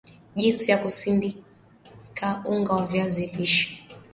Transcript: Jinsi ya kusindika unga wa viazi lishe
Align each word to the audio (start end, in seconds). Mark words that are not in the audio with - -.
Jinsi 0.35 0.65
ya 0.71 0.77
kusindika 0.83 2.29
unga 2.49 2.73
wa 2.73 2.85
viazi 2.85 3.25
lishe 3.37 3.77